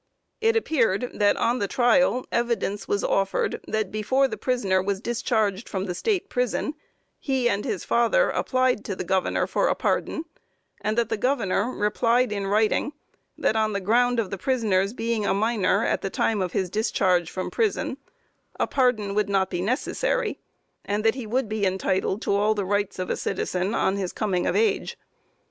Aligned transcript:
It 0.39 0.55
appeared 0.55 1.11
that 1.13 1.37
on 1.37 1.59
the 1.59 1.67
trial 1.67 2.25
evidence 2.31 2.87
was 2.87 3.03
offered, 3.03 3.61
that 3.67 3.91
before 3.91 4.27
the 4.27 4.35
prisoner 4.35 4.81
was 4.81 4.99
discharged 4.99 5.69
from 5.69 5.85
the 5.85 5.93
state 5.93 6.27
prison, 6.27 6.73
he 7.19 7.47
and 7.47 7.63
his 7.63 7.83
father 7.85 8.31
applied 8.31 8.83
to 8.85 8.95
the 8.95 9.03
Governor 9.03 9.45
for 9.45 9.67
a 9.67 9.75
pardon, 9.75 10.25
and 10.81 10.97
that 10.97 11.09
the 11.09 11.17
Governor 11.17 11.69
replied 11.69 12.31
in 12.31 12.47
writing, 12.47 12.93
that 13.37 13.55
on 13.55 13.73
the 13.73 13.79
ground 13.79 14.19
of 14.19 14.31
the 14.31 14.39
prisoner's 14.39 14.91
being 14.93 15.23
a 15.23 15.35
minor 15.35 15.85
at 15.85 16.01
the 16.01 16.09
time 16.09 16.41
of 16.41 16.53
his 16.53 16.71
discharge 16.71 17.29
from 17.29 17.51
prison, 17.51 17.97
a 18.59 18.65
pardon 18.65 19.13
would 19.13 19.29
not 19.29 19.51
be 19.51 19.61
necessary, 19.61 20.39
and 20.83 21.03
that 21.03 21.13
he 21.13 21.27
would 21.27 21.47
be 21.47 21.63
entitled 21.63 22.23
to 22.23 22.33
all 22.33 22.55
the 22.55 22.65
rights 22.65 22.97
of 22.97 23.11
a 23.11 23.15
citizen 23.15 23.75
on 23.75 23.97
his 23.97 24.13
coming 24.13 24.47
of 24.47 24.55
age. 24.55 24.97